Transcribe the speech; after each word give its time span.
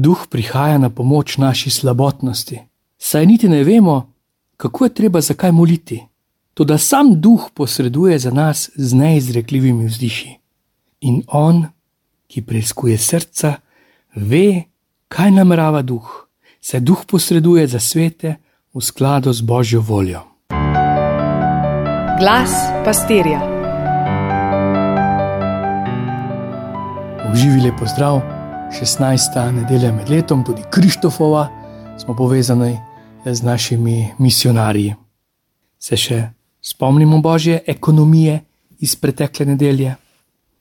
Duh 0.00 0.26
prihaja 0.30 0.78
na 0.78 0.88
pomoč 0.90 1.36
naši 1.36 1.70
slabotnosti, 1.70 2.58
saj 2.98 3.26
niti 3.26 3.48
ne 3.48 3.64
vemo, 3.64 4.12
kako 4.56 4.84
je 4.84 4.94
treba 4.94 5.20
zakaj 5.20 5.52
moliti. 5.52 6.00
Toda 6.54 6.78
sam 6.78 7.20
duh 7.20 7.50
posreduje 7.54 8.18
za 8.18 8.30
nas 8.30 8.70
z 8.74 8.94
neizrekljivimi 8.94 9.84
vzdiši. 9.86 10.38
In 11.00 11.22
on, 11.28 11.66
ki 12.26 12.42
preizkuje 12.42 12.98
srca, 12.98 13.54
ve, 14.14 14.62
kaj 15.08 15.30
namerava 15.36 15.82
duh, 15.82 16.08
saj 16.60 16.80
duh 16.80 17.04
posreduje 17.04 17.66
za 17.66 17.80
svete 17.80 18.34
v 18.74 18.80
skladu 18.80 19.32
z 19.32 19.40
božjo 19.40 19.80
voljo. 19.80 20.24
Glas 22.20 22.56
pastirja. 22.84 23.40
Uživili 27.32 27.72
pozdrav, 27.78 28.39
16. 28.70 29.50
nedelja 29.52 29.92
med 29.92 30.10
letom, 30.10 30.44
tudi 30.44 30.62
Krištofova, 30.70 31.48
smo 31.98 32.16
povezani 32.16 32.78
z 33.24 33.42
našimi 33.42 34.08
misionarji. 34.18 34.94
Se 35.78 35.96
še 35.96 36.30
spomnimo 36.62 37.18
božje 37.20 37.58
ekonomije 37.66 38.40
iz 38.78 38.94
pretekle 38.96 39.46
nedelje? 39.46 39.94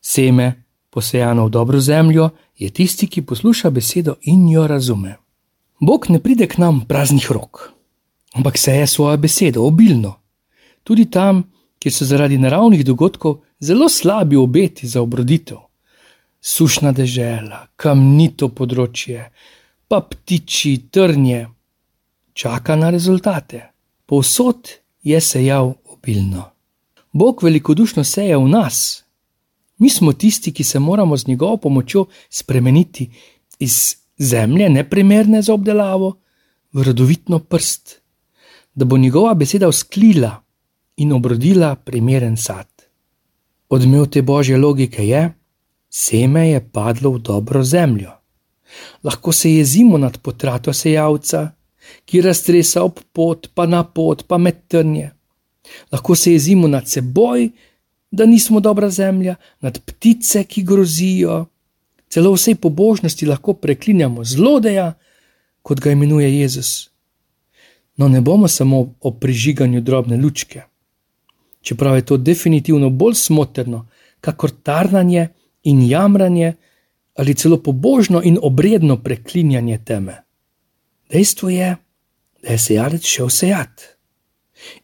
Seme, 0.00 0.52
posejano 0.90 1.46
v 1.46 1.50
dobro 1.50 1.80
zemljo, 1.80 2.30
je 2.58 2.70
tisti, 2.70 3.06
ki 3.06 3.22
posluša 3.22 3.70
besedo 3.70 4.14
in 4.22 4.48
jo 4.48 4.66
razume. 4.66 5.16
Bog 5.80 6.06
ne 6.08 6.20
pride 6.20 6.46
k 6.46 6.58
nam 6.58 6.84
praznih 6.88 7.30
rok, 7.32 7.72
ampak 8.34 8.58
seje 8.58 8.86
svojo 8.86 9.16
besedo 9.16 9.64
obilno. 9.64 10.14
Tudi 10.84 11.10
tam, 11.10 11.42
kjer 11.78 11.92
so 11.92 12.04
zaradi 12.04 12.38
naravnih 12.38 12.84
dogodkov 12.84 13.40
zelo 13.60 13.88
slabi 13.88 14.36
obeti 14.36 14.88
za 14.88 15.02
obroditev. 15.02 15.56
Sušna 16.44 16.90
dežela, 16.92 17.62
kamnito 17.80 18.50
področje, 18.52 19.30
pa 19.88 20.02
ptiči, 20.04 20.74
trnje, 20.92 21.46
čaka 22.36 22.74
na 22.76 22.90
rezultate. 22.92 23.62
Povsod 24.04 24.68
je 25.08 25.20
sejal 25.24 25.72
obilno. 25.88 26.50
Bog 27.16 27.40
velikodušno 27.46 28.04
seje 28.04 28.36
v 28.36 28.50
nas. 28.52 29.04
Mi 29.80 29.88
smo 29.88 30.12
tisti, 30.12 30.52
ki 30.52 30.64
se 30.64 30.78
moramo 30.78 31.16
z 31.16 31.30
njegovo 31.32 31.56
pomočjo 31.56 32.04
spremeniti 32.28 33.08
iz 33.58 33.96
zemlje, 34.18 34.68
neprimerne 34.68 35.40
za 35.42 35.54
obdelavo, 35.54 36.18
v 36.72 36.82
rodovitno 36.82 37.38
prst, 37.38 38.00
da 38.74 38.84
bo 38.84 38.98
njegova 38.98 39.32
beseda 39.34 39.68
usklila 39.68 40.34
in 40.96 41.12
obrodila 41.12 41.74
primeren 41.74 42.36
sad. 42.36 42.68
Odmev 43.68 44.06
te 44.06 44.22
božje 44.22 44.58
logike 44.58 45.06
je, 45.08 45.22
seme 45.94 46.48
je 46.48 46.60
padlo 46.72 47.10
v 47.10 47.18
dobro 47.18 47.62
zemljo. 47.64 48.10
Lahko 49.02 49.32
se 49.32 49.52
jezimo 49.52 49.98
nad 49.98 50.18
potrato 50.18 50.72
sejavca, 50.72 51.50
ki 52.04 52.20
raztresa 52.20 52.82
ob 52.82 52.98
pot, 53.12 53.46
pa 53.54 53.66
na 53.66 53.84
pot, 53.84 54.24
pa 54.26 54.38
med 54.38 54.66
trnje. 54.68 55.10
Lahko 55.92 56.16
se 56.16 56.32
jezimo 56.32 56.68
nad 56.68 56.88
seboj, 56.88 57.50
da 58.10 58.26
nismo 58.26 58.60
dobra 58.60 58.90
zemlja, 58.90 59.36
nad 59.60 59.78
ptice, 59.86 60.44
ki 60.44 60.62
grozijo, 60.62 61.44
celo 62.08 62.32
vsej 62.34 62.54
pobožnosti 62.54 63.26
lahko 63.26 63.54
preklinjamo 63.54 64.24
zlodeja, 64.24 64.92
kot 65.62 65.80
ga 65.80 65.94
imenuje 65.94 66.32
Jezus. 66.40 66.90
No, 67.96 68.08
ne 68.08 68.20
bomo 68.20 68.48
samo 68.48 68.94
o 69.00 69.14
prižiganju 69.14 69.80
drobne 69.80 70.16
lučke, 70.16 70.62
čeprav 71.62 71.96
je 71.96 72.06
to 72.06 72.16
definitivno 72.16 72.90
bolj 72.90 73.14
smotrno, 73.14 73.86
kakor 74.20 74.50
tarnanje 74.50 75.28
in 75.64 75.82
jamranje 75.82 76.52
ali 77.14 77.34
celo 77.34 77.62
pobožno 77.62 78.22
in 78.24 78.38
obredno 78.42 78.96
preklinjanje 79.02 79.78
teme. 79.84 80.22
Dejstvo 81.12 81.48
je, 81.48 81.76
da 82.42 82.48
je 82.48 82.58
sejalec 82.58 83.04
šel 83.04 83.28
sejat. 83.28 83.82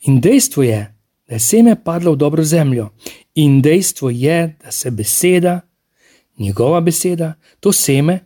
In 0.01 0.21
dejstvo 0.21 0.63
je, 0.63 0.95
da 1.29 1.35
je 1.35 1.41
seme 1.41 1.77
padlo 1.85 2.13
v 2.13 2.17
dobro 2.17 2.45
zemljo, 2.45 2.89
in 3.35 3.63
dejstvo 3.63 4.11
je, 4.11 4.57
da 4.65 4.71
se 4.71 4.91
beseda, 4.91 5.61
njegova 6.39 6.81
beseda, 6.81 7.35
to 7.61 7.73
seme, 7.73 8.19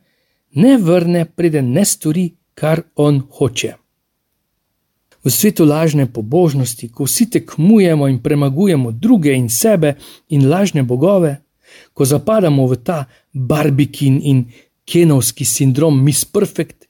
ne 0.54 0.76
vrne, 0.78 1.24
preden 1.24 1.72
ne 1.72 1.84
stori, 1.84 2.34
kar 2.54 2.82
on 2.96 3.22
hoče. 3.30 3.74
V 5.24 5.30
svetu 5.30 5.64
lažne 5.64 6.06
pobožnosti, 6.12 6.88
ko 6.92 7.04
vsi 7.04 7.30
tekmujemo 7.30 8.08
in 8.08 8.18
premagujemo 8.22 8.92
druge 8.92 9.32
in 9.32 9.48
sebe 9.48 9.94
in 10.28 10.48
lažne 10.50 10.82
bogove, 10.82 11.36
ko 11.92 12.04
zapadamo 12.04 12.66
v 12.66 12.76
ta 12.76 13.04
barbikin 13.32 14.20
in 14.22 14.44
kenovski 14.84 15.44
sindrom 15.44 16.02
Miss 16.04 16.24
Perfect, 16.24 16.84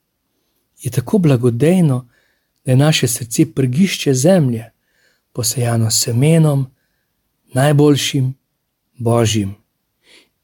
je 0.83 0.91
tako 0.91 1.19
blagodejno, 1.19 2.09
da 2.65 2.73
je 2.73 2.77
naše 2.77 3.09
srce 3.09 3.53
prgišče 3.55 4.15
zemlje, 4.15 4.71
posejano 5.33 5.91
semenom, 5.91 6.67
najboljšim, 7.55 8.35
božjim 8.99 9.55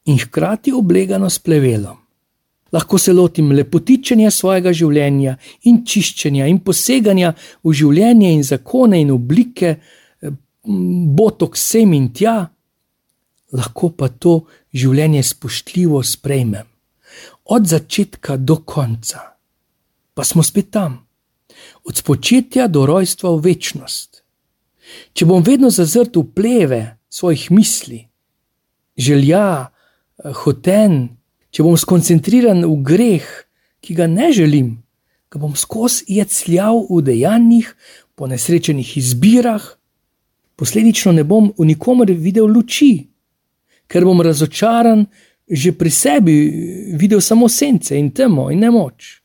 in 0.04 0.18
hkrati 0.18 0.72
oblegano 0.72 1.30
s 1.30 1.38
plevelom. 1.38 1.96
Lahko 2.72 2.98
se 2.98 3.12
lotim 3.12 3.52
lepotičenja 3.52 4.30
svojega 4.30 4.72
življenja 4.72 5.36
in 5.66 5.82
čiščenja 5.86 6.46
in 6.46 6.60
poseganja 6.64 7.32
v 7.64 7.74
življenje 7.74 8.30
in 8.32 8.44
zakone 8.46 9.00
in 9.02 9.10
oblike, 9.10 9.76
eh, 9.76 10.30
botok 11.16 11.56
sem 11.56 11.92
in 11.92 12.12
tja, 12.14 12.50
lahko 13.52 13.90
pa 13.90 14.08
to 14.08 14.44
življenje 14.74 15.22
spoštljivo 15.26 16.02
sprejmem, 16.06 16.66
od 17.44 17.66
začetka 17.66 18.36
do 18.36 18.60
konca. 18.62 19.34
Pa 20.14 20.24
smo 20.24 20.42
spet 20.42 20.70
tam, 20.70 21.06
od 21.84 21.96
spočetja 21.96 22.68
do 22.68 22.86
rojstva 22.86 23.34
v 23.36 23.50
večnost. 23.50 24.22
Če 25.14 25.26
bom 25.26 25.42
vedno 25.42 25.70
zazrt 25.70 26.16
v 26.16 26.26
pleve 26.34 26.82
svojih 27.10 27.50
misli, 27.50 28.06
želja, 28.98 29.70
Eh, 30.20 30.32
hoten, 30.44 31.16
če 31.48 31.64
bom 31.64 31.76
skoncentriran 31.80 32.64
v 32.66 32.76
greh, 32.84 33.26
ki 33.80 33.96
ga 33.96 34.06
ne 34.10 34.28
želim, 34.36 34.82
ga 35.32 35.40
bom 35.40 35.54
skozi 35.56 36.04
jecljal 36.18 36.84
v 36.90 37.00
dejanjih, 37.06 37.70
po 38.14 38.28
nesrečenih 38.28 38.96
izbirah, 39.00 39.64
posledično 40.60 41.14
ne 41.16 41.24
bom 41.24 41.48
v 41.56 41.70
nikomer 41.72 42.12
videl 42.12 42.50
luči, 42.52 43.08
ker 43.90 44.06
bom 44.06 44.22
razočaran, 44.22 45.06
že 45.50 45.74
pri 45.74 45.90
sebi 45.90 46.34
videl 46.94 47.20
samo 47.20 47.48
sence 47.48 47.98
in 47.98 48.12
temo 48.14 48.50
in 48.50 48.62
nemoč. 48.62 49.18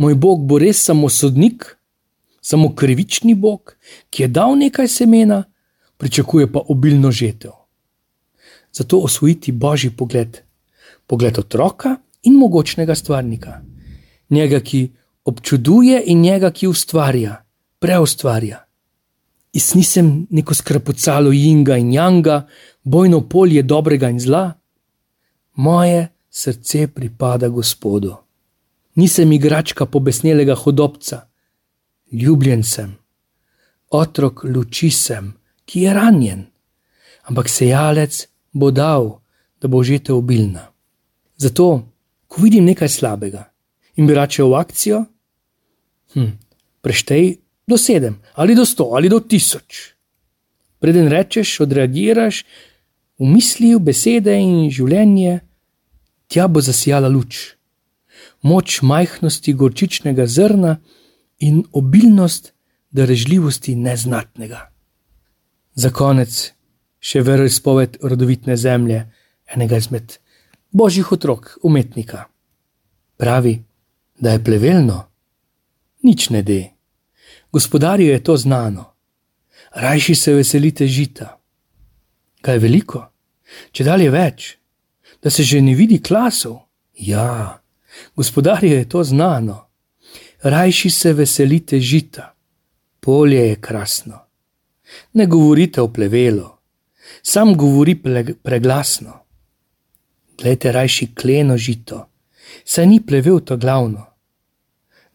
Moj 0.00 0.14
Bog 0.14 0.46
bo 0.48 0.58
res 0.58 0.80
samo 0.80 1.10
sodnik, 1.12 1.66
samo 2.40 2.72
krivični 2.72 3.34
Bog, 3.34 3.76
ki 4.10 4.24
je 4.24 4.28
dal 4.28 4.56
nekaj 4.56 4.88
semena, 4.88 5.44
pričakuje 6.00 6.48
pa 6.52 6.64
obilno 6.68 7.10
žetev 7.12 7.64
zato 8.74 8.98
osvojiti 8.98 9.52
božji 9.52 9.90
pogled, 9.90 10.38
pogled 11.06 11.38
otroka 11.38 11.96
in 12.22 12.34
mogočnega 12.34 12.94
stvarnika, 12.94 13.60
njega, 14.30 14.60
ki 14.60 14.90
občuduje 15.24 16.02
in 16.06 16.20
njega, 16.20 16.50
ki 16.50 16.66
ustvarja, 16.66 17.44
preustvarja. 17.78 18.63
Is 19.54 19.74
nisem 19.74 20.26
neko 20.30 20.54
skrpucalo 20.54 21.30
jinga 21.32 21.76
in 21.78 21.92
janga, 21.92 22.46
bojno 22.82 23.20
polje 23.28 23.62
dobrega 23.62 24.10
in 24.10 24.18
zla, 24.20 24.52
moje 25.54 26.08
srce 26.30 26.88
pripada 26.88 27.48
Gospodu. 27.48 28.16
Nisem 28.94 29.32
igračka 29.32 29.86
pobesnelega 29.86 30.54
hodobca, 30.54 31.20
ljubljen 32.12 32.62
sem, 32.62 32.96
otrok 33.90 34.44
luči 34.44 34.90
sem, 34.90 35.32
ki 35.64 35.86
je 35.86 35.94
ranjen, 35.94 36.44
ampak 37.30 37.48
sejalec, 37.48 38.26
bo 38.52 38.70
dal, 38.70 39.20
da 39.60 39.68
bo 39.68 39.82
žite 39.82 40.12
obilna. 40.12 40.68
Zato, 41.36 41.82
ko 42.26 42.42
vidim 42.42 42.64
nekaj 42.64 42.88
slabega 42.88 43.48
in 43.96 44.06
bi 44.06 44.14
rače 44.14 44.42
v 44.42 44.54
akcijo, 44.58 45.04
hm, 46.14 46.30
preštej 46.82 47.43
do 47.66 47.78
sedem, 47.78 48.20
ali 48.34 48.54
do 48.54 48.64
sto, 48.66 48.94
ali 48.94 49.08
do 49.08 49.20
tisoč. 49.20 49.94
Preden 50.78 51.08
rečeš, 51.08 51.60
odreagiraš, 51.60 52.44
v 53.18 53.26
misli, 53.30 53.74
v 53.74 53.80
besede 53.80 54.34
in 54.36 54.68
življenje, 54.70 55.40
tja 56.28 56.48
bo 56.48 56.60
zasijala 56.60 57.08
luč, 57.08 57.54
moč 58.42 58.82
majhnosti 58.82 59.54
gorčičnega 59.54 60.26
zrna 60.26 60.76
in 61.40 61.62
obilnost 61.72 62.52
darežljivosti 62.94 63.74
neznatnega. 63.76 64.68
Za 65.74 65.90
konec 65.90 66.52
še 67.00 67.22
veroizpoved 67.24 67.98
rodovitne 68.02 68.56
zemlje, 68.56 69.06
enega 69.50 69.80
izmed 69.80 70.18
božjih 70.74 71.12
otrok, 71.12 71.58
umetnika. 71.62 72.24
Pravi, 73.16 73.62
da 74.18 74.34
je 74.34 74.44
plevelno, 74.44 75.04
nič 76.02 76.30
ne 76.30 76.42
de. 76.42 76.73
Gospodarju 77.54 78.06
je 78.10 78.22
to 78.24 78.36
znano, 78.36 78.84
rajši 79.74 80.14
se 80.14 80.32
veselite 80.34 80.86
žita. 80.86 81.38
Kaj 82.42 82.54
je 82.54 82.58
veliko, 82.58 83.02
če 83.70 83.84
dalje 83.86 84.08
več, 84.10 84.46
da 85.22 85.30
se 85.30 85.46
že 85.46 85.60
ne 85.62 85.76
vidi 85.78 86.00
klasov. 86.02 86.56
Ja, 86.98 87.62
Gospodarju 88.16 88.72
je 88.72 88.88
to 88.88 89.04
znano. 89.04 89.60
Rajši 90.42 90.90
se 90.90 91.12
veselite 91.12 91.80
žita, 91.80 92.34
polje 93.00 93.46
je 93.46 93.60
krasno. 93.60 94.18
Ne 95.12 95.26
govorite 95.26 95.80
o 95.80 95.92
plevelu, 95.92 96.50
sam 97.22 97.54
govori 97.54 97.94
preglasno. 98.42 99.20
Glejte 100.42 100.72
rajši 100.72 101.12
kleno 101.14 101.56
žito, 101.56 102.08
saj 102.64 102.86
ni 102.86 103.02
plevel 103.06 103.40
to 103.40 103.56
glavno. 103.56 104.06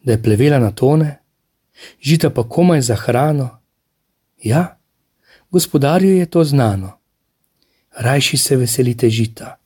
Da 0.00 0.12
je 0.12 0.22
plevela 0.22 0.58
na 0.58 0.72
tone, 0.72 1.19
žita 2.00 2.30
pa 2.30 2.48
komaj 2.48 2.80
za 2.80 2.94
hrano. 2.94 3.58
Ja, 4.42 4.78
gospodarju 5.50 6.16
je 6.16 6.26
to 6.26 6.44
znano. 6.44 6.98
Rajši 7.96 8.36
se 8.36 8.56
veselite 8.56 9.10
žita, 9.10 9.56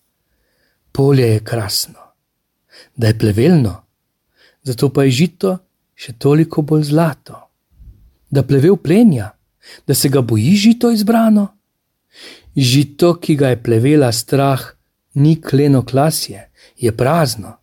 polje 0.93 1.27
je 1.29 1.45
krasno. 1.45 2.01
Da 2.97 3.07
je 3.07 3.19
plevelno, 3.19 3.83
zato 4.63 4.93
pa 4.93 5.05
je 5.05 5.11
žito 5.11 5.59
še 5.95 6.13
toliko 6.19 6.63
bolj 6.63 6.89
zlato. 6.91 7.39
Da 8.31 8.43
plevel 8.43 8.77
plenja, 8.77 9.31
da 9.87 9.95
se 9.95 10.09
ga 10.09 10.21
boji 10.21 10.57
žito 10.57 10.91
izbrano. 10.91 11.47
Žito, 12.57 13.15
ki 13.21 13.37
ga 13.37 13.49
je 13.49 13.63
plevela 13.63 14.13
strah, 14.13 14.63
ni 15.15 15.41
kleno 15.43 15.85
klasje, 15.85 16.51
je 16.77 16.97
prazno. 16.97 17.57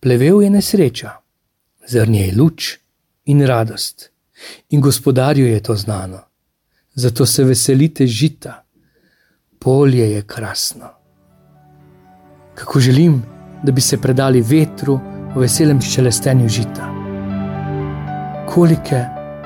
Plevel 0.00 0.42
je 0.42 0.50
nesreča, 0.50 1.10
zrnje 1.86 2.26
je 2.26 2.34
luč 2.36 2.83
in 3.24 3.46
radost, 3.46 4.10
in 4.68 4.80
gospodarju 4.80 5.46
je 5.46 5.62
to 5.62 5.76
znano. 5.76 6.20
Zato 6.94 7.26
se 7.26 7.44
veselite 7.44 8.06
žita, 8.06 8.64
polje 9.58 10.10
je 10.10 10.22
krasno. 10.22 10.88
Kako 12.54 12.80
želim, 12.80 13.22
da 13.62 13.72
bi 13.72 13.80
se 13.80 14.00
predali 14.00 14.42
vetru 14.42 15.00
v 15.34 15.40
veselem 15.40 15.80
šelestenju 15.80 16.48
žita. 16.48 16.90
Kolike 18.54 19.04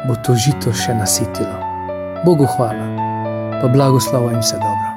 bo 0.09 0.15
to 0.27 0.35
žito 0.35 0.73
še 0.73 0.95
nasitilo? 0.95 1.57
Bogu 2.25 2.47
hvala, 2.57 2.89
pa 3.63 3.69
blagoslova 3.69 4.31
jim 4.33 4.41
vse 4.41 4.57
dobro. 4.57 4.88